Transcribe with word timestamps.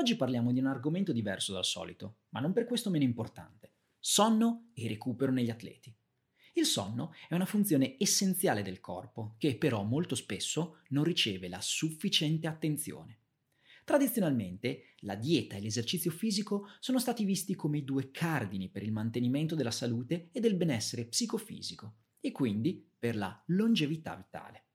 Oggi 0.00 0.16
parliamo 0.16 0.50
di 0.50 0.60
un 0.60 0.64
argomento 0.64 1.12
diverso 1.12 1.52
dal 1.52 1.66
solito, 1.66 2.20
ma 2.30 2.40
non 2.40 2.54
per 2.54 2.64
questo 2.64 2.88
meno 2.88 3.04
importante. 3.04 3.74
Sonno 3.98 4.70
e 4.72 4.88
recupero 4.88 5.30
negli 5.30 5.50
atleti. 5.50 5.94
Il 6.54 6.64
sonno 6.64 7.12
è 7.28 7.34
una 7.34 7.44
funzione 7.44 7.96
essenziale 7.98 8.62
del 8.62 8.80
corpo 8.80 9.34
che 9.36 9.58
però 9.58 9.82
molto 9.82 10.14
spesso 10.14 10.78
non 10.88 11.04
riceve 11.04 11.48
la 11.48 11.60
sufficiente 11.60 12.46
attenzione. 12.46 13.18
Tradizionalmente 13.84 14.94
la 15.00 15.16
dieta 15.16 15.56
e 15.56 15.60
l'esercizio 15.60 16.10
fisico 16.10 16.68
sono 16.80 16.98
stati 16.98 17.22
visti 17.24 17.54
come 17.54 17.76
i 17.76 17.84
due 17.84 18.10
cardini 18.10 18.70
per 18.70 18.82
il 18.82 18.92
mantenimento 18.92 19.54
della 19.54 19.70
salute 19.70 20.30
e 20.32 20.40
del 20.40 20.56
benessere 20.56 21.08
psicofisico 21.08 21.96
e 22.20 22.32
quindi 22.32 22.90
per 22.98 23.16
la 23.16 23.38
longevità 23.48 24.16
vitale. 24.16 24.69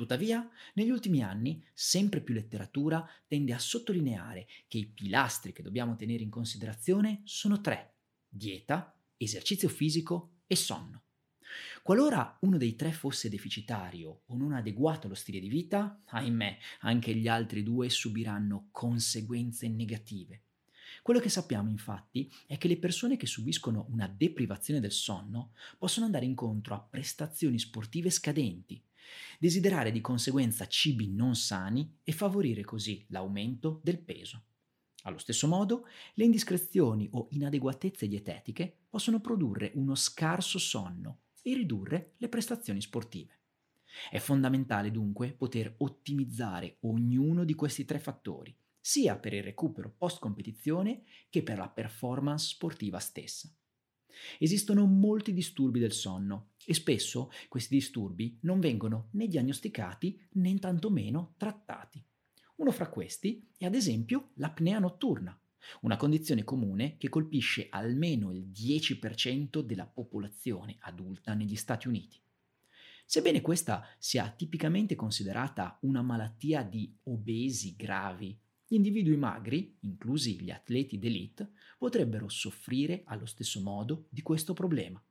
Tuttavia, 0.00 0.48
negli 0.76 0.88
ultimi 0.88 1.22
anni, 1.22 1.62
sempre 1.74 2.22
più 2.22 2.32
letteratura 2.32 3.06
tende 3.26 3.52
a 3.52 3.58
sottolineare 3.58 4.46
che 4.66 4.78
i 4.78 4.86
pilastri 4.86 5.52
che 5.52 5.62
dobbiamo 5.62 5.94
tenere 5.94 6.22
in 6.22 6.30
considerazione 6.30 7.20
sono 7.24 7.60
tre: 7.60 7.96
dieta, 8.26 8.98
esercizio 9.18 9.68
fisico 9.68 10.36
e 10.46 10.56
sonno. 10.56 11.02
Qualora 11.82 12.38
uno 12.40 12.56
dei 12.56 12.76
tre 12.76 12.92
fosse 12.92 13.28
deficitario 13.28 14.22
o 14.24 14.38
non 14.38 14.54
adeguato 14.54 15.04
allo 15.04 15.14
stile 15.14 15.38
di 15.38 15.50
vita, 15.50 16.00
ahimè, 16.06 16.56
anche 16.80 17.14
gli 17.14 17.28
altri 17.28 17.62
due 17.62 17.90
subiranno 17.90 18.68
conseguenze 18.70 19.68
negative. 19.68 20.44
Quello 21.02 21.20
che 21.20 21.28
sappiamo 21.28 21.68
infatti 21.68 22.32
è 22.46 22.56
che 22.56 22.68
le 22.68 22.78
persone 22.78 23.18
che 23.18 23.26
subiscono 23.26 23.84
una 23.90 24.08
deprivazione 24.08 24.80
del 24.80 24.92
sonno 24.92 25.52
possono 25.76 26.06
andare 26.06 26.24
incontro 26.24 26.74
a 26.74 26.80
prestazioni 26.80 27.58
sportive 27.58 28.08
scadenti, 28.08 28.82
desiderare 29.38 29.90
di 29.90 30.00
conseguenza 30.00 30.66
cibi 30.66 31.08
non 31.08 31.34
sani 31.34 31.98
e 32.02 32.12
favorire 32.12 32.62
così 32.62 33.04
l'aumento 33.08 33.80
del 33.82 33.98
peso. 33.98 34.44
Allo 35.04 35.18
stesso 35.18 35.46
modo, 35.46 35.86
le 36.14 36.24
indiscrezioni 36.24 37.08
o 37.12 37.28
inadeguatezze 37.30 38.06
dietetiche 38.06 38.80
possono 38.88 39.20
produrre 39.20 39.72
uno 39.74 39.94
scarso 39.94 40.58
sonno 40.58 41.20
e 41.42 41.54
ridurre 41.54 42.14
le 42.18 42.28
prestazioni 42.28 42.80
sportive. 42.82 43.38
È 44.10 44.18
fondamentale 44.18 44.90
dunque 44.90 45.32
poter 45.32 45.74
ottimizzare 45.78 46.76
ognuno 46.80 47.44
di 47.44 47.54
questi 47.54 47.84
tre 47.84 47.98
fattori, 47.98 48.54
sia 48.78 49.16
per 49.18 49.32
il 49.32 49.42
recupero 49.42 49.92
post 49.96 50.18
competizione 50.18 51.02
che 51.28 51.42
per 51.42 51.58
la 51.58 51.68
performance 51.68 52.48
sportiva 52.48 52.98
stessa. 52.98 53.52
Esistono 54.38 54.84
molti 54.86 55.32
disturbi 55.32 55.78
del 55.78 55.92
sonno 55.92 56.49
e 56.64 56.74
spesso 56.74 57.30
questi 57.48 57.74
disturbi 57.74 58.38
non 58.42 58.60
vengono 58.60 59.08
né 59.12 59.26
diagnosticati 59.26 60.20
né 60.32 60.58
tantomeno 60.58 61.34
trattati. 61.36 62.04
Uno 62.56 62.70
fra 62.70 62.88
questi 62.88 63.48
è 63.56 63.64
ad 63.64 63.74
esempio 63.74 64.30
l'apnea 64.34 64.78
notturna, 64.78 65.38
una 65.82 65.96
condizione 65.96 66.44
comune 66.44 66.96
che 66.96 67.08
colpisce 67.08 67.68
almeno 67.70 68.32
il 68.32 68.50
10% 68.50 69.60
della 69.60 69.86
popolazione 69.86 70.76
adulta 70.80 71.34
negli 71.34 71.56
Stati 71.56 71.88
Uniti. 71.88 72.20
Sebbene 73.04 73.40
questa 73.40 73.84
sia 73.98 74.30
tipicamente 74.30 74.94
considerata 74.94 75.78
una 75.82 76.02
malattia 76.02 76.62
di 76.62 76.94
obesi 77.04 77.74
gravi, 77.74 78.38
gli 78.66 78.76
individui 78.76 79.16
magri, 79.16 79.76
inclusi 79.80 80.40
gli 80.40 80.50
atleti 80.50 80.96
d'elite, 80.96 81.50
potrebbero 81.76 82.28
soffrire 82.28 83.02
allo 83.06 83.26
stesso 83.26 83.60
modo 83.60 84.06
di 84.10 84.22
questo 84.22 84.52
problema. 84.52 85.02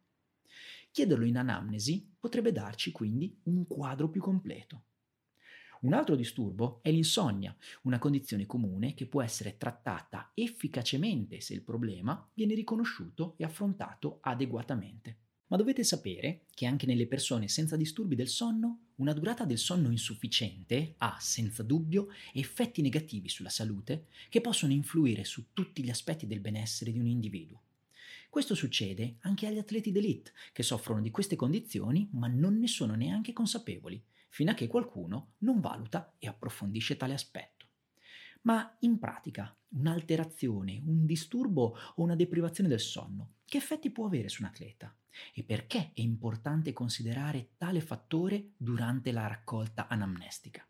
Chiederlo 0.99 1.23
in 1.23 1.37
anamnesi 1.37 2.13
potrebbe 2.19 2.51
darci 2.51 2.91
quindi 2.91 3.39
un 3.43 3.65
quadro 3.65 4.09
più 4.09 4.19
completo. 4.19 4.83
Un 5.83 5.93
altro 5.93 6.17
disturbo 6.17 6.79
è 6.81 6.91
l'insonnia, 6.91 7.55
una 7.83 7.99
condizione 7.99 8.45
comune 8.45 8.93
che 8.95 9.05
può 9.05 9.21
essere 9.21 9.55
trattata 9.55 10.31
efficacemente 10.33 11.39
se 11.39 11.53
il 11.53 11.61
problema 11.61 12.29
viene 12.33 12.53
riconosciuto 12.53 13.35
e 13.37 13.45
affrontato 13.45 14.17
adeguatamente. 14.19 15.19
Ma 15.47 15.55
dovete 15.55 15.85
sapere 15.85 16.47
che 16.53 16.65
anche 16.65 16.85
nelle 16.85 17.07
persone 17.07 17.47
senza 17.47 17.77
disturbi 17.77 18.15
del 18.15 18.27
sonno, 18.27 18.87
una 18.95 19.13
durata 19.13 19.45
del 19.45 19.57
sonno 19.57 19.91
insufficiente 19.91 20.95
ha 20.97 21.15
senza 21.21 21.63
dubbio 21.63 22.09
effetti 22.33 22.81
negativi 22.81 23.29
sulla 23.29 23.47
salute 23.47 24.07
che 24.27 24.41
possono 24.41 24.73
influire 24.73 25.23
su 25.23 25.53
tutti 25.53 25.81
gli 25.81 25.89
aspetti 25.89 26.27
del 26.27 26.41
benessere 26.41 26.91
di 26.91 26.99
un 26.99 27.07
individuo. 27.07 27.61
Questo 28.29 28.53
succede 28.53 29.17
anche 29.21 29.47
agli 29.47 29.57
atleti 29.57 29.91
d'elite 29.91 30.31
che 30.53 30.61
soffrono 30.61 31.01
di 31.01 31.09
queste 31.09 31.35
condizioni 31.35 32.07
ma 32.11 32.27
non 32.27 32.59
ne 32.59 32.67
sono 32.67 32.93
neanche 32.93 33.33
consapevoli 33.33 34.01
fino 34.29 34.51
a 34.51 34.53
che 34.53 34.67
qualcuno 34.67 35.33
non 35.39 35.59
valuta 35.59 36.13
e 36.19 36.27
approfondisce 36.27 36.95
tale 36.95 37.15
aspetto. 37.15 37.65
Ma 38.41 38.77
in 38.81 38.99
pratica, 38.99 39.53
un'alterazione, 39.69 40.79
un 40.85 41.07
disturbo 41.07 41.75
o 41.95 42.03
una 42.03 42.15
deprivazione 42.15 42.69
del 42.69 42.79
sonno, 42.79 43.37
che 43.45 43.57
effetti 43.57 43.89
può 43.89 44.05
avere 44.05 44.29
su 44.29 44.43
un 44.43 44.49
atleta? 44.49 44.95
E 45.33 45.43
perché 45.43 45.91
è 45.95 46.01
importante 46.01 46.71
considerare 46.71 47.53
tale 47.57 47.81
fattore 47.81 48.51
durante 48.57 49.11
la 49.11 49.25
raccolta 49.25 49.87
anamnestica? 49.87 50.65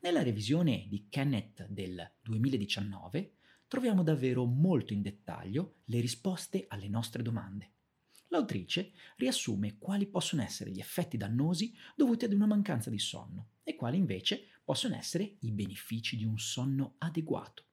Nella 0.00 0.22
revisione 0.22 0.86
di 0.88 1.06
Kenneth 1.08 1.66
del 1.68 2.12
2019 2.20 3.36
troviamo 3.70 4.02
davvero 4.02 4.46
molto 4.46 4.92
in 4.92 5.00
dettaglio 5.00 5.76
le 5.84 6.00
risposte 6.00 6.64
alle 6.66 6.88
nostre 6.88 7.22
domande. 7.22 7.74
L'autrice 8.30 8.90
riassume 9.14 9.78
quali 9.78 10.08
possono 10.08 10.42
essere 10.42 10.72
gli 10.72 10.80
effetti 10.80 11.16
dannosi 11.16 11.72
dovuti 11.94 12.24
ad 12.24 12.32
una 12.32 12.46
mancanza 12.46 12.90
di 12.90 12.98
sonno 12.98 13.50
e 13.62 13.76
quali 13.76 13.96
invece 13.96 14.60
possono 14.64 14.96
essere 14.96 15.36
i 15.42 15.52
benefici 15.52 16.16
di 16.16 16.24
un 16.24 16.36
sonno 16.36 16.96
adeguato. 16.98 17.66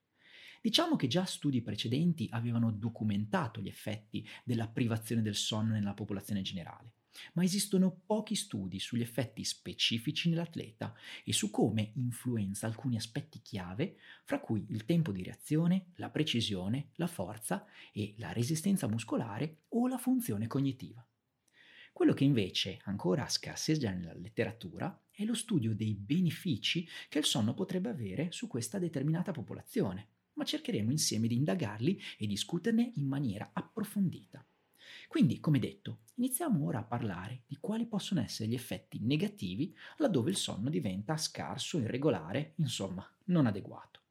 Diciamo 0.62 0.98
che 0.98 1.08
già 1.08 1.26
studi 1.26 1.64
precedenti 1.64 2.28
avevano 2.30 2.72
documentato 2.72 3.60
gli 3.60 3.68
effetti 3.68 4.24
della 4.44 4.68
privazione 4.68 5.24
del 5.24 5.36
sonno 5.36 5.74
nella 5.74 5.96
popolazione 5.96 6.44
generale 6.44 6.97
ma 7.34 7.44
esistono 7.44 8.02
pochi 8.06 8.36
studi 8.36 8.80
sugli 8.80 9.02
effetti 9.02 9.44
specifici 9.44 10.30
nell'atleta 10.30 10.94
e 11.24 11.34
su 11.34 11.50
come 11.50 11.92
influenza 11.96 12.68
alcuni 12.68 12.96
aspetti 12.96 13.42
chiave, 13.42 13.98
fra 14.24 14.40
cui 14.40 14.66
il 14.70 14.86
tempo 14.86 15.12
di 15.12 15.24
reazione, 15.24 15.92
la 15.96 16.10
precisione, 16.10 16.90
la 16.96 17.08
forza 17.08 17.66
e 17.92 18.16
la 18.18 18.32
resistenza 18.32 18.88
muscolare 18.88 19.64
o 19.70 19.88
la 19.88 19.98
funzione 19.98 20.48
cognitiva. 20.48 21.06
Quello 21.98 22.14
che 22.14 22.24
invece 22.24 22.80
ancora 22.84 23.28
scarseggia 23.28 23.90
nella 23.92 24.14
letteratura 24.14 25.04
è 25.10 25.24
lo 25.24 25.34
studio 25.34 25.74
dei 25.74 25.96
benefici 25.96 26.88
che 27.10 27.18
il 27.18 27.26
sonno 27.26 27.56
potrebbe 27.56 27.90
avere 27.90 28.32
su 28.32 28.46
questa 28.46 28.78
determinata 28.78 29.32
popolazione, 29.32 30.10
ma 30.34 30.44
cercheremo 30.44 30.92
insieme 30.92 31.28
di 31.28 31.36
indagarli 31.36 32.00
e 32.20 32.28
discuterne 32.28 32.92
in 32.98 33.08
maniera 33.08 33.50
approfondita. 33.52 34.47
Quindi, 35.08 35.40
come 35.40 35.60
detto, 35.60 36.00
iniziamo 36.16 36.66
ora 36.66 36.80
a 36.80 36.84
parlare 36.84 37.44
di 37.48 37.58
quali 37.60 37.86
possono 37.86 38.22
essere 38.22 38.50
gli 38.50 38.54
effetti 38.54 39.00
negativi 39.02 39.76
laddove 39.98 40.30
il 40.30 40.36
sonno 40.36 40.70
diventa 40.70 41.18
scarso, 41.18 41.80
irregolare, 41.80 42.54
insomma, 42.58 43.08
non 43.26 43.46
adeguato. 43.46 44.02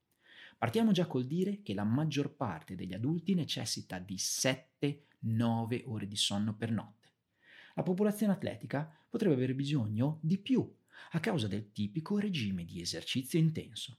Partiamo 0.58 0.92
già 0.92 1.06
col 1.06 1.26
dire 1.26 1.62
che 1.62 1.74
la 1.74 1.84
maggior 1.84 2.34
parte 2.34 2.74
degli 2.74 2.94
adulti 2.94 3.34
necessita 3.34 3.98
di 3.98 4.16
7-9 4.16 5.82
ore 5.84 6.08
di 6.08 6.16
sonno 6.16 6.54
per 6.54 6.70
notte. 6.70 7.12
La 7.74 7.82
popolazione 7.82 8.32
atletica 8.32 8.90
potrebbe 9.08 9.34
avere 9.34 9.54
bisogno 9.54 10.18
di 10.22 10.38
più 10.38 10.74
a 11.10 11.20
causa 11.20 11.46
del 11.46 11.72
tipico 11.72 12.18
regime 12.18 12.64
di 12.64 12.80
esercizio 12.80 13.38
intenso. 13.38 13.98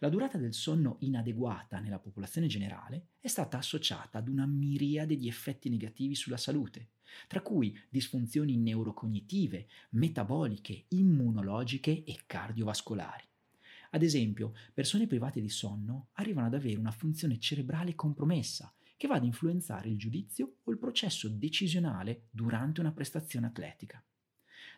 La 0.00 0.10
durata 0.10 0.36
del 0.36 0.52
sonno 0.52 0.96
inadeguata 1.00 1.78
nella 1.80 1.98
popolazione 1.98 2.48
generale 2.48 3.08
è 3.18 3.28
stata 3.28 3.56
associata 3.56 4.18
ad 4.18 4.28
una 4.28 4.46
miriade 4.46 5.16
di 5.16 5.26
effetti 5.26 5.70
negativi 5.70 6.14
sulla 6.14 6.36
salute, 6.36 6.90
tra 7.28 7.40
cui 7.40 7.78
disfunzioni 7.88 8.56
neurocognitive, 8.56 9.66
metaboliche, 9.90 10.84
immunologiche 10.88 12.04
e 12.04 12.20
cardiovascolari. 12.26 13.24
Ad 13.90 14.02
esempio, 14.02 14.52
persone 14.74 15.06
private 15.06 15.40
di 15.40 15.48
sonno 15.48 16.08
arrivano 16.14 16.48
ad 16.48 16.54
avere 16.54 16.78
una 16.78 16.90
funzione 16.90 17.38
cerebrale 17.38 17.94
compromessa, 17.94 18.70
che 18.98 19.06
va 19.06 19.14
ad 19.14 19.24
influenzare 19.24 19.88
il 19.88 19.96
giudizio 19.96 20.56
o 20.64 20.70
il 20.70 20.78
processo 20.78 21.28
decisionale 21.28 22.26
durante 22.30 22.80
una 22.80 22.92
prestazione 22.92 23.46
atletica. 23.46 24.02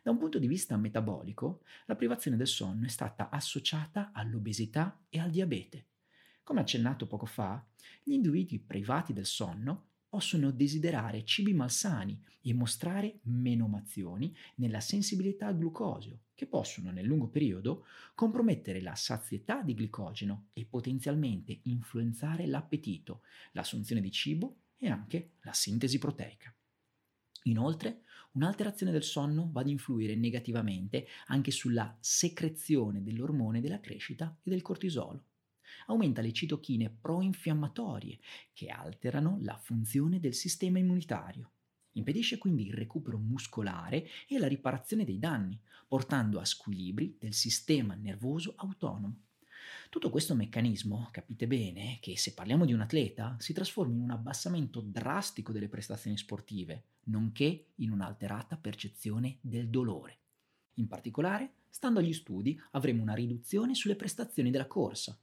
Da 0.02 0.10
un 0.10 0.18
punto 0.18 0.38
di 0.38 0.46
vista 0.46 0.76
metabolico, 0.76 1.62
la 1.86 1.96
privazione 1.96 2.36
del 2.36 2.46
sonno 2.46 2.86
è 2.86 2.88
stata 2.88 3.30
associata 3.30 4.10
all'obesità 4.12 5.04
e 5.08 5.18
al 5.18 5.30
diabete. 5.30 5.86
Come 6.42 6.60
accennato 6.60 7.06
poco 7.06 7.26
fa, 7.26 7.64
gli 8.02 8.12
individui 8.12 8.58
privati 8.58 9.12
del 9.12 9.26
sonno 9.26 9.86
possono 10.08 10.50
desiderare 10.50 11.24
cibi 11.24 11.52
malsani 11.52 12.22
e 12.40 12.54
mostrare 12.54 13.18
menomazioni 13.24 14.34
nella 14.54 14.80
sensibilità 14.80 15.48
al 15.48 15.58
glucosio, 15.58 16.20
che 16.34 16.46
possono 16.46 16.90
nel 16.90 17.04
lungo 17.04 17.28
periodo 17.28 17.84
compromettere 18.14 18.80
la 18.80 18.94
sazietà 18.94 19.60
di 19.60 19.74
glicogeno 19.74 20.48
e 20.54 20.64
potenzialmente 20.64 21.60
influenzare 21.64 22.46
l'appetito, 22.46 23.22
l'assunzione 23.52 24.00
di 24.00 24.10
cibo 24.10 24.60
e 24.78 24.88
anche 24.88 25.32
la 25.42 25.52
sintesi 25.52 25.98
proteica. 25.98 26.54
Inoltre, 27.42 28.04
un'alterazione 28.32 28.92
del 28.92 29.02
sonno 29.02 29.50
va 29.52 29.60
ad 29.60 29.69
influire 29.69 30.14
negativamente 30.14 31.06
anche 31.26 31.50
sulla 31.50 31.96
secrezione 32.00 33.02
dell'ormone 33.02 33.60
della 33.60 33.80
crescita 33.80 34.36
e 34.42 34.50
del 34.50 34.62
cortisolo. 34.62 35.25
Aumenta 35.86 36.22
le 36.22 36.32
citochine 36.32 36.90
proinfiammatorie 36.90 38.19
che 38.52 38.69
alterano 38.69 39.38
la 39.42 39.56
funzione 39.56 40.20
del 40.20 40.34
sistema 40.34 40.78
immunitario. 40.78 41.52
Impedisce 41.92 42.38
quindi 42.38 42.66
il 42.66 42.75
recupero 42.75 43.19
muscolare 43.19 44.06
e 44.28 44.38
la 44.38 44.46
riparazione 44.46 45.04
dei 45.04 45.19
danni, 45.19 45.60
portando 45.86 46.38
a 46.38 46.44
squilibri 46.44 47.16
del 47.19 47.34
sistema 47.34 47.94
nervoso 47.94 48.54
autonomo. 48.56 49.27
Tutto 49.90 50.11
questo 50.11 50.35
meccanismo, 50.35 51.08
capite 51.11 51.46
bene, 51.46 51.96
che 52.00 52.19
se 52.19 52.35
parliamo 52.35 52.67
di 52.67 52.75
un 52.75 52.81
atleta 52.81 53.37
si 53.38 53.55
trasforma 53.55 53.94
in 53.94 54.00
un 54.02 54.11
abbassamento 54.11 54.82
drastico 54.82 55.50
delle 55.50 55.69
prestazioni 55.69 56.19
sportive, 56.19 56.85
nonché 57.05 57.69
in 57.76 57.90
un'alterata 57.90 58.58
percezione 58.58 59.38
del 59.40 59.70
dolore. 59.70 60.19
In 60.75 60.88
particolare, 60.88 61.55
stando 61.70 62.00
agli 62.00 62.12
studi, 62.12 62.61
avremo 62.73 63.00
una 63.00 63.14
riduzione 63.14 63.75
sulle 63.75 63.96
prestazioni 63.96 64.50
della 64.50 64.67
corsa, 64.67 65.19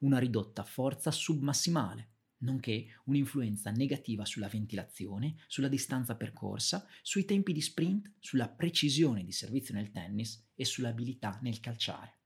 una 0.00 0.18
ridotta 0.18 0.64
forza 0.64 1.10
submassimale, 1.10 2.08
nonché 2.40 2.88
un'influenza 3.04 3.70
negativa 3.70 4.26
sulla 4.26 4.48
ventilazione, 4.48 5.36
sulla 5.46 5.68
distanza 5.68 6.14
percorsa, 6.14 6.86
sui 7.00 7.24
tempi 7.24 7.54
di 7.54 7.62
sprint, 7.62 8.12
sulla 8.18 8.50
precisione 8.50 9.24
di 9.24 9.32
servizio 9.32 9.74
nel 9.74 9.90
tennis 9.90 10.46
e 10.54 10.66
sull'abilità 10.66 11.38
nel 11.40 11.58
calciare. 11.58 12.19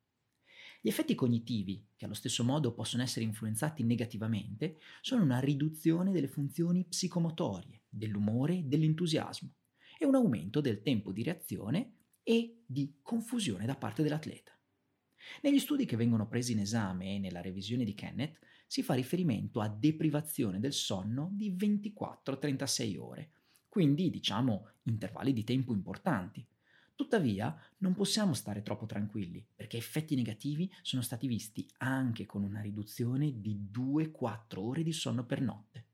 Gli 0.84 0.90
effetti 0.90 1.14
cognitivi, 1.14 1.82
che 1.96 2.04
allo 2.04 2.12
stesso 2.12 2.44
modo 2.44 2.74
possono 2.74 3.02
essere 3.02 3.24
influenzati 3.24 3.82
negativamente, 3.82 4.76
sono 5.00 5.22
una 5.22 5.38
riduzione 5.38 6.12
delle 6.12 6.28
funzioni 6.28 6.84
psicomotorie, 6.84 7.84
dell'umore 7.88 8.68
dell'entusiasmo 8.68 9.50
e 9.98 10.04
un 10.04 10.14
aumento 10.14 10.60
del 10.60 10.82
tempo 10.82 11.10
di 11.10 11.22
reazione 11.22 11.94
e 12.22 12.64
di 12.66 12.98
confusione 13.00 13.64
da 13.64 13.76
parte 13.76 14.02
dell'atleta. 14.02 14.52
Negli 15.40 15.58
studi 15.58 15.86
che 15.86 15.96
vengono 15.96 16.28
presi 16.28 16.52
in 16.52 16.58
esame 16.58 17.14
e 17.14 17.18
nella 17.18 17.40
revisione 17.40 17.84
di 17.84 17.94
Kenneth 17.94 18.38
si 18.66 18.82
fa 18.82 18.92
riferimento 18.92 19.62
a 19.62 19.70
deprivazione 19.70 20.60
del 20.60 20.74
sonno 20.74 21.30
di 21.32 21.50
24-36 21.50 22.98
ore, 22.98 23.30
quindi 23.70 24.10
diciamo 24.10 24.68
intervalli 24.82 25.32
di 25.32 25.44
tempo 25.44 25.72
importanti. 25.72 26.46
Tuttavia 26.96 27.58
non 27.78 27.92
possiamo 27.92 28.34
stare 28.34 28.62
troppo 28.62 28.86
tranquilli 28.86 29.44
perché 29.54 29.76
effetti 29.76 30.14
negativi 30.14 30.72
sono 30.80 31.02
stati 31.02 31.26
visti 31.26 31.68
anche 31.78 32.24
con 32.24 32.44
una 32.44 32.60
riduzione 32.60 33.40
di 33.40 33.68
2-4 33.72 34.58
ore 34.58 34.82
di 34.84 34.92
sonno 34.92 35.24
per 35.24 35.40
notte. 35.40 35.86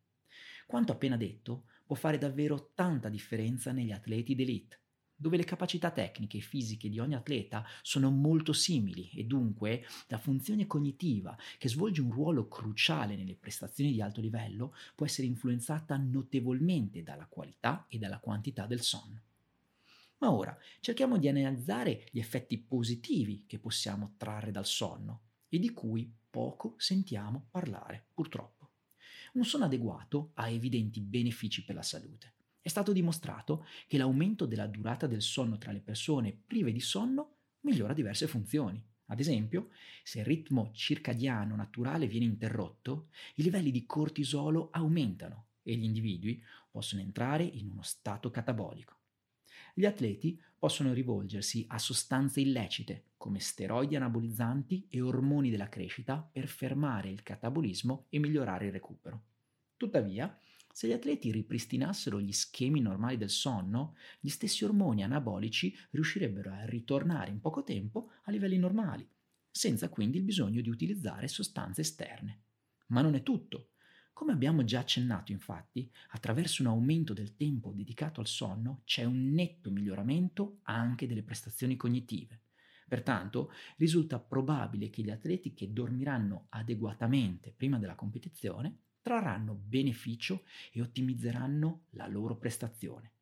Quanto 0.67 0.93
appena 0.93 1.17
detto 1.17 1.65
può 1.87 1.97
fare 1.97 2.19
davvero 2.19 2.73
tanta 2.75 3.09
differenza 3.09 3.73
negli 3.73 3.93
atleti 3.93 4.35
d'elite 4.35 4.79
dove 5.21 5.37
le 5.37 5.45
capacità 5.45 5.91
tecniche 5.91 6.39
e 6.39 6.41
fisiche 6.41 6.89
di 6.89 6.99
ogni 6.99 7.15
atleta 7.15 7.63
sono 7.83 8.11
molto 8.11 8.55
simili 8.55 9.11
e 9.11 9.25
dunque 9.25 9.85
la 10.07 10.17
funzione 10.17 10.67
cognitiva, 10.67 11.37
che 11.59 11.69
svolge 11.69 12.01
un 12.01 12.11
ruolo 12.11 12.49
cruciale 12.49 13.17
nelle 13.17 13.35
prestazioni 13.35 13.93
di 13.93 14.01
alto 14.01 14.23
livello, 14.23 14.75
può 14.95 15.05
essere 15.05 15.27
influenzata 15.27 15.99
notevolmente 15.99 17.03
dalla 17.03 17.27
qualità 17.27 17.85
e 17.89 17.99
dalla 17.99 18.19
quantità 18.19 18.65
del 18.65 18.81
sonno. 18.81 19.21
Ma 20.21 20.31
ora 20.31 20.57
cerchiamo 20.81 21.17
di 21.17 21.29
analizzare 21.29 22.07
gli 22.11 22.19
effetti 22.19 22.59
positivi 22.59 23.45
che 23.47 23.59
possiamo 23.59 24.15
trarre 24.19 24.51
dal 24.51 24.67
sonno 24.67 25.23
e 25.49 25.59
di 25.59 25.73
cui 25.73 26.13
poco 26.29 26.75
sentiamo 26.77 27.47
parlare, 27.51 28.07
purtroppo. 28.13 28.69
Un 29.33 29.45
sonno 29.45 29.65
adeguato 29.65 30.33
ha 30.35 30.49
evidenti 30.49 31.01
benefici 31.01 31.65
per 31.65 31.75
la 31.75 31.83
salute. 31.83 32.35
È 32.61 32.69
stato 32.69 32.93
dimostrato 32.93 33.65
che 33.87 33.97
l'aumento 33.97 34.45
della 34.45 34.67
durata 34.67 35.07
del 35.07 35.23
sonno 35.23 35.57
tra 35.57 35.73
le 35.73 35.81
persone 35.81 36.39
prive 36.47 36.73
di 36.73 36.81
sonno 36.81 37.37
migliora 37.61 37.95
diverse 37.95 38.27
funzioni. 38.27 38.83
Ad 39.07 39.21
esempio, 39.21 39.71
se 40.03 40.19
il 40.19 40.27
ritmo 40.27 40.71
circadiano 40.73 41.57
naturale 41.57 42.07
viene 42.07 42.27
interrotto, 42.27 43.09
i 43.37 43.43
livelli 43.43 43.71
di 43.71 43.87
cortisolo 43.87 44.69
aumentano 44.71 45.47
e 45.63 45.75
gli 45.75 45.85
individui 45.85 46.43
possono 46.71 47.01
entrare 47.01 47.43
in 47.43 47.71
uno 47.71 47.83
stato 47.83 48.31
catabolico. 48.31 49.00
Gli 49.75 49.85
atleti 49.85 50.41
possono 50.59 50.93
rivolgersi 50.93 51.65
a 51.69 51.79
sostanze 51.79 52.41
illecite 52.41 53.05
come 53.17 53.39
steroidi 53.39 53.97
anabolizzanti 53.97 54.87
e 54.89 55.01
ormoni 55.01 55.51
della 55.51 55.69
crescita 55.69 56.19
per 56.19 56.49
fermare 56.49 57.11
il 57.11 57.23
catabolismo 57.23 58.07
e 58.09 58.19
migliorare 58.19 58.67
il 58.67 58.73
recupero. 58.73 59.23
Tuttavia, 59.77 60.39
se 60.73 60.87
gli 60.87 60.93
atleti 60.93 61.33
ripristinassero 61.33 62.21
gli 62.21 62.33
schemi 62.33 62.81
normali 62.81 63.17
del 63.17 63.31
sonno, 63.31 63.97
gli 64.21 64.29
stessi 64.29 64.65
ormoni 64.65 65.03
anabolici 65.03 65.75
riuscirebbero 65.91 66.53
a 66.53 66.65
ritornare 66.65 67.31
in 67.31 67.41
poco 67.41 67.63
tempo 67.63 68.11
a 68.25 68.31
livelli 68.31 68.57
normali, 68.57 69.07
senza 69.51 69.89
quindi 69.89 70.19
il 70.19 70.25
bisogno 70.25 70.61
di 70.61 70.69
utilizzare 70.69 71.29
sostanze 71.29 71.81
esterne. 71.81 72.43
Ma 72.87 73.03
non 73.03 73.15
è 73.15 73.23
tutto. 73.23 73.70
Come 74.13 74.33
abbiamo 74.33 74.65
già 74.65 74.81
accennato, 74.81 75.33
infatti, 75.33 75.91
attraverso 76.11 76.63
un 76.63 76.69
aumento 76.69 77.13
del 77.13 77.37
tempo 77.37 77.73
dedicato 77.73 78.21
al 78.21 78.27
sonno 78.27 78.83
c'è 78.85 79.05
un 79.05 79.33
netto 79.33 79.71
miglioramento 79.71 80.59
anche 80.65 81.07
delle 81.07 81.23
prestazioni 81.23 81.77
cognitive. 81.77 82.43
Pertanto 82.87 83.53
risulta 83.77 84.19
probabile 84.19 84.91
che 84.91 85.03
gli 85.03 85.11
atleti 85.11 85.55
che 85.55 85.73
dormiranno 85.73 86.47
adeguatamente 86.51 87.53
prima 87.57 87.79
della 87.79 87.95
competizione 87.95 88.79
trarranno 89.01 89.55
beneficio 89.55 90.43
e 90.73 90.81
ottimizzeranno 90.83 91.85
la 91.91 92.07
loro 92.07 92.37
prestazione. 92.37 93.13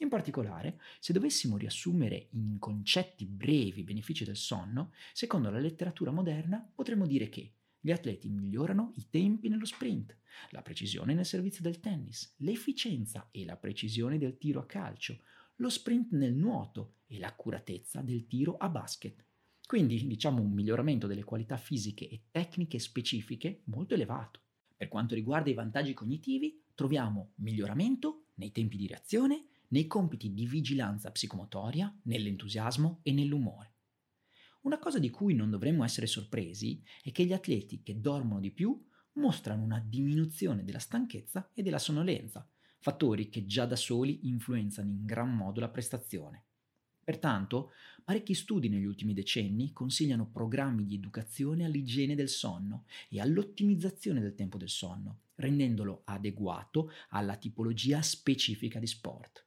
In 0.00 0.10
particolare, 0.10 0.78
se 1.00 1.14
dovessimo 1.14 1.56
riassumere 1.56 2.28
in 2.32 2.58
concetti 2.58 3.24
brevi 3.24 3.80
i 3.80 3.84
benefici 3.84 4.24
del 4.24 4.36
sonno, 4.36 4.92
secondo 5.14 5.48
la 5.48 5.58
letteratura 5.58 6.10
moderna 6.10 6.70
potremmo 6.74 7.06
dire 7.06 7.30
che 7.30 7.55
gli 7.86 7.92
atleti 7.92 8.28
migliorano 8.28 8.90
i 8.96 9.06
tempi 9.08 9.48
nello 9.48 9.64
sprint, 9.64 10.18
la 10.50 10.60
precisione 10.60 11.14
nel 11.14 11.24
servizio 11.24 11.62
del 11.62 11.78
tennis, 11.78 12.34
l'efficienza 12.38 13.28
e 13.30 13.44
la 13.44 13.56
precisione 13.56 14.18
del 14.18 14.38
tiro 14.38 14.58
a 14.58 14.66
calcio, 14.66 15.20
lo 15.54 15.68
sprint 15.68 16.10
nel 16.10 16.34
nuoto 16.34 16.96
e 17.06 17.20
l'accuratezza 17.20 18.02
del 18.02 18.26
tiro 18.26 18.56
a 18.56 18.68
basket. 18.68 19.24
Quindi 19.64 20.04
diciamo 20.04 20.42
un 20.42 20.50
miglioramento 20.50 21.06
delle 21.06 21.22
qualità 21.22 21.56
fisiche 21.56 22.08
e 22.08 22.24
tecniche 22.32 22.80
specifiche 22.80 23.62
molto 23.66 23.94
elevato. 23.94 24.40
Per 24.76 24.88
quanto 24.88 25.14
riguarda 25.14 25.50
i 25.50 25.54
vantaggi 25.54 25.94
cognitivi, 25.94 26.60
troviamo 26.74 27.34
miglioramento 27.36 28.30
nei 28.34 28.50
tempi 28.50 28.76
di 28.76 28.88
reazione, 28.88 29.44
nei 29.68 29.86
compiti 29.86 30.34
di 30.34 30.44
vigilanza 30.44 31.12
psicomotoria, 31.12 31.96
nell'entusiasmo 32.02 32.98
e 33.04 33.12
nell'umore. 33.12 33.75
Una 34.66 34.80
cosa 34.80 34.98
di 34.98 35.10
cui 35.10 35.32
non 35.32 35.48
dovremmo 35.48 35.84
essere 35.84 36.08
sorpresi 36.08 36.82
è 37.00 37.12
che 37.12 37.24
gli 37.24 37.32
atleti 37.32 37.82
che 37.84 38.00
dormono 38.00 38.40
di 38.40 38.50
più 38.50 38.76
mostrano 39.12 39.62
una 39.62 39.78
diminuzione 39.78 40.64
della 40.64 40.80
stanchezza 40.80 41.48
e 41.54 41.62
della 41.62 41.78
sonnolenza, 41.78 42.44
fattori 42.80 43.28
che 43.28 43.46
già 43.46 43.64
da 43.64 43.76
soli 43.76 44.26
influenzano 44.26 44.90
in 44.90 45.04
gran 45.04 45.32
modo 45.32 45.60
la 45.60 45.68
prestazione. 45.68 46.46
Pertanto, 47.04 47.70
parecchi 48.02 48.34
studi 48.34 48.68
negli 48.68 48.86
ultimi 48.86 49.14
decenni 49.14 49.72
consigliano 49.72 50.28
programmi 50.28 50.84
di 50.84 50.96
educazione 50.96 51.64
all'igiene 51.64 52.16
del 52.16 52.28
sonno 52.28 52.86
e 53.08 53.20
all'ottimizzazione 53.20 54.20
del 54.20 54.34
tempo 54.34 54.58
del 54.58 54.68
sonno, 54.68 55.20
rendendolo 55.36 56.02
adeguato 56.06 56.90
alla 57.10 57.36
tipologia 57.36 58.02
specifica 58.02 58.80
di 58.80 58.88
sport. 58.88 59.45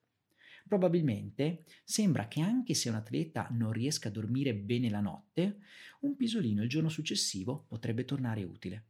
Probabilmente 0.69 1.63
sembra 1.83 2.27
che 2.27 2.41
anche 2.41 2.75
se 2.75 2.89
un 2.89 2.95
atleta 2.95 3.47
non 3.49 3.71
riesca 3.71 4.09
a 4.09 4.11
dormire 4.11 4.53
bene 4.53 4.91
la 4.91 4.99
notte, 4.99 5.61
un 6.01 6.15
pisolino 6.15 6.61
il 6.61 6.69
giorno 6.69 6.89
successivo 6.89 7.65
potrebbe 7.67 8.05
tornare 8.05 8.43
utile. 8.43 8.85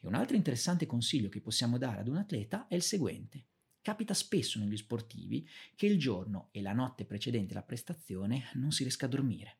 E 0.00 0.06
un 0.06 0.14
altro 0.14 0.36
interessante 0.36 0.86
consiglio 0.86 1.28
che 1.28 1.42
possiamo 1.42 1.76
dare 1.76 2.00
ad 2.00 2.08
un 2.08 2.16
atleta 2.16 2.66
è 2.66 2.76
il 2.76 2.82
seguente. 2.82 3.44
Capita 3.82 4.14
spesso 4.14 4.58
negli 4.58 4.78
sportivi 4.78 5.46
che 5.76 5.84
il 5.84 5.98
giorno 5.98 6.48
e 6.50 6.62
la 6.62 6.72
notte 6.72 7.04
precedente 7.04 7.52
alla 7.52 7.62
prestazione 7.62 8.44
non 8.54 8.72
si 8.72 8.82
riesca 8.82 9.04
a 9.04 9.10
dormire. 9.10 9.58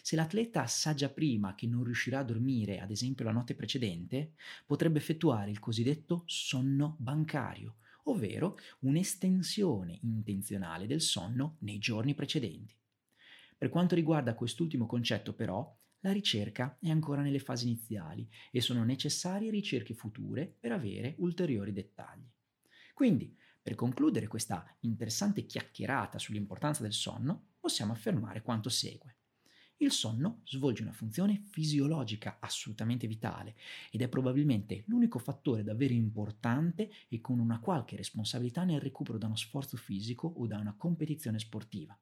Se 0.00 0.16
l'atleta 0.16 0.66
sa 0.66 0.94
già 0.94 1.10
prima 1.10 1.54
che 1.54 1.66
non 1.66 1.84
riuscirà 1.84 2.20
a 2.20 2.24
dormire, 2.24 2.80
ad 2.80 2.90
esempio 2.90 3.26
la 3.26 3.32
notte 3.32 3.54
precedente, 3.54 4.36
potrebbe 4.64 5.00
effettuare 5.00 5.50
il 5.50 5.58
cosiddetto 5.58 6.22
sonno 6.24 6.96
bancario, 6.98 7.76
ovvero 8.04 8.56
un'estensione 8.80 9.98
intenzionale 10.02 10.86
del 10.86 11.00
sonno 11.00 11.56
nei 11.60 11.78
giorni 11.78 12.14
precedenti. 12.14 12.74
Per 13.56 13.68
quanto 13.68 13.94
riguarda 13.94 14.34
quest'ultimo 14.34 14.86
concetto, 14.86 15.34
però, 15.34 15.76
la 16.00 16.12
ricerca 16.12 16.76
è 16.80 16.90
ancora 16.90 17.22
nelle 17.22 17.38
fasi 17.38 17.64
iniziali 17.66 18.28
e 18.50 18.60
sono 18.60 18.84
necessarie 18.84 19.50
ricerche 19.50 19.94
future 19.94 20.46
per 20.46 20.72
avere 20.72 21.14
ulteriori 21.18 21.72
dettagli. 21.72 22.28
Quindi, 22.92 23.34
per 23.62 23.74
concludere 23.74 24.26
questa 24.26 24.76
interessante 24.80 25.46
chiacchierata 25.46 26.18
sull'importanza 26.18 26.82
del 26.82 26.92
sonno, 26.92 27.52
possiamo 27.58 27.92
affermare 27.92 28.42
quanto 28.42 28.68
segue. 28.68 29.13
Il 29.84 29.92
sonno 29.92 30.40
svolge 30.46 30.82
una 30.82 30.94
funzione 30.94 31.42
fisiologica 31.50 32.38
assolutamente 32.40 33.06
vitale 33.06 33.54
ed 33.90 34.00
è 34.00 34.08
probabilmente 34.08 34.84
l'unico 34.86 35.18
fattore 35.18 35.62
davvero 35.62 35.92
importante 35.92 36.90
e 37.10 37.20
con 37.20 37.38
una 37.38 37.60
qualche 37.60 37.94
responsabilità 37.94 38.64
nel 38.64 38.80
recupero 38.80 39.18
da 39.18 39.26
uno 39.26 39.36
sforzo 39.36 39.76
fisico 39.76 40.26
o 40.26 40.46
da 40.46 40.56
una 40.56 40.74
competizione 40.74 41.38
sportiva. 41.38 41.94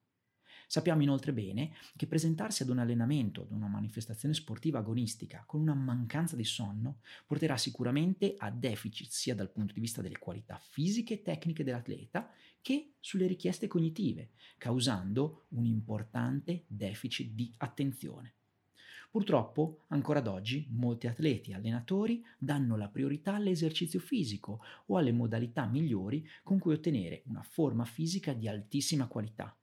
Sappiamo 0.73 1.03
inoltre 1.03 1.35
bene 1.35 1.75
che 1.97 2.07
presentarsi 2.07 2.63
ad 2.63 2.71
un 2.71 2.79
allenamento, 2.79 3.43
ad 3.43 3.51
una 3.51 3.69
manifestazione 3.69 4.33
sportiva 4.33 4.79
agonistica 4.79 5.45
con 5.47 5.61
una 5.61 5.75
mancanza 5.75 6.35
di 6.35 6.45
sonno 6.45 7.01
porterà 7.27 7.59
sicuramente 7.59 8.37
a 8.39 8.51
deficit 8.51 9.11
sia 9.11 9.35
dal 9.35 9.51
punto 9.51 9.75
di 9.75 9.81
vista 9.81 10.01
delle 10.01 10.17
qualità 10.17 10.59
fisiche 10.59 11.13
e 11.13 11.23
tecniche 11.23 11.63
dell'atleta 11.63 12.31
che 12.63 12.95
sulle 13.01 13.27
richieste 13.27 13.67
cognitive, 13.67 14.31
causando 14.57 15.45
un 15.49 15.67
importante 15.67 16.65
deficit 16.69 17.33
di 17.35 17.53
attenzione. 17.59 18.37
Purtroppo, 19.11 19.83
ancora 19.89 20.21
ad 20.21 20.27
oggi, 20.27 20.69
molti 20.71 21.07
atleti 21.07 21.51
e 21.51 21.55
allenatori 21.55 22.25
danno 22.39 22.79
la 22.79 22.89
priorità 22.89 23.35
all'esercizio 23.35 24.01
fisico 24.01 24.63
o 24.87 24.97
alle 24.97 25.13
modalità 25.13 25.67
migliori 25.67 26.27
con 26.43 26.59
cui 26.59 26.73
ottenere 26.73 27.25
una 27.27 27.43
forma 27.43 27.85
fisica 27.85 28.33
di 28.33 28.49
altissima 28.49 29.07
qualità. 29.07 29.55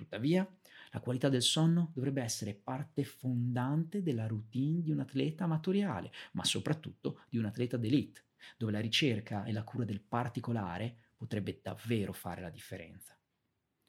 Tuttavia, 0.00 0.50
la 0.92 1.00
qualità 1.00 1.28
del 1.28 1.42
sonno 1.42 1.90
dovrebbe 1.92 2.22
essere 2.22 2.54
parte 2.54 3.04
fondante 3.04 4.02
della 4.02 4.26
routine 4.26 4.80
di 4.80 4.90
un 4.90 5.00
atleta 5.00 5.44
amatoriale, 5.44 6.10
ma 6.32 6.42
soprattutto 6.42 7.24
di 7.28 7.36
un 7.36 7.44
atleta 7.44 7.76
d'elite, 7.76 8.24
dove 8.56 8.72
la 8.72 8.80
ricerca 8.80 9.44
e 9.44 9.52
la 9.52 9.62
cura 9.62 9.84
del 9.84 10.00
particolare 10.00 11.10
potrebbe 11.14 11.60
davvero 11.62 12.14
fare 12.14 12.40
la 12.40 12.48
differenza. 12.48 13.14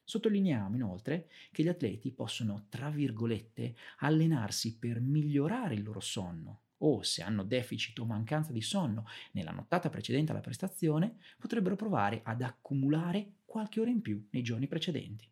Sottolineiamo 0.03 0.75
inoltre 0.75 1.29
che 1.49 1.63
gli 1.63 1.69
atleti 1.69 2.11
possono, 2.11 2.65
tra 2.67 2.89
virgolette, 2.89 3.73
allenarsi 3.99 4.77
per 4.77 4.99
migliorare 4.99 5.75
il 5.75 5.83
loro 5.83 6.01
sonno 6.01 6.63
o, 6.79 7.03
se 7.03 7.23
hanno 7.23 7.45
deficit 7.45 7.97
o 7.99 8.05
mancanza 8.05 8.51
di 8.51 8.61
sonno 8.61 9.05
nella 9.31 9.51
nottata 9.51 9.89
precedente 9.89 10.33
alla 10.33 10.41
prestazione, 10.41 11.19
potrebbero 11.39 11.77
provare 11.77 12.19
ad 12.21 12.41
accumulare 12.41 13.35
qualche 13.45 13.79
ora 13.79 13.89
in 13.89 14.01
più 14.01 14.27
nei 14.31 14.43
giorni 14.43 14.67
precedenti. 14.67 15.31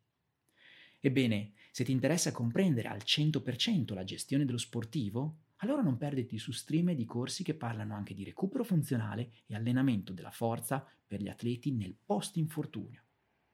Ebbene, 0.99 1.53
se 1.71 1.83
ti 1.83 1.91
interessa 1.91 2.31
comprendere 2.31 2.89
al 2.89 3.01
100% 3.03 3.93
la 3.93 4.03
gestione 4.03 4.45
dello 4.45 4.57
sportivo, 4.57 5.37
allora 5.57 5.81
non 5.81 5.97
perderti 5.97 6.37
su 6.37 6.51
stream 6.51 6.93
di 6.93 7.05
corsi 7.05 7.43
che 7.43 7.53
parlano 7.53 7.95
anche 7.95 8.13
di 8.13 8.23
recupero 8.23 8.63
funzionale 8.63 9.31
e 9.45 9.55
allenamento 9.55 10.13
della 10.13 10.31
forza 10.31 10.85
per 11.05 11.21
gli 11.21 11.27
atleti 11.27 11.71
nel 11.71 11.95
post-infortunio. 12.05 13.03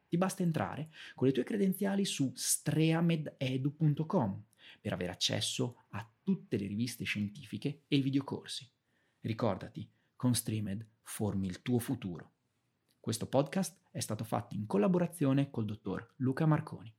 Ti 0.08 0.18
basta 0.18 0.44
entrare 0.44 0.92
con 1.14 1.28
le 1.28 1.34
tue 1.34 1.44
credenziali 1.44 2.06
su 2.06 2.32
streamededu.com 2.36 4.44
per 4.82 4.94
avere 4.94 5.12
accesso 5.12 5.84
a 5.90 6.08
tutte 6.24 6.58
le 6.58 6.68
riviste 6.68 7.04
scientifiche 7.04 7.84
e 7.88 7.98
i 7.98 8.02
videocorsi. 8.02 8.70
Ricordati, 9.22 9.90
con 10.16 10.36
Streamed 10.36 10.88
formi 11.02 11.48
il 11.48 11.62
tuo 11.62 11.80
futuro. 11.80 12.32
Questo 13.00 13.28
podcast 13.28 13.80
è 13.92 14.00
stato 14.00 14.24
fatto 14.24 14.56
in 14.56 14.66
collaborazione 14.66 15.50
col 15.50 15.66
dottor 15.66 16.14
Luca 16.18 16.46
Marconi. 16.46 16.94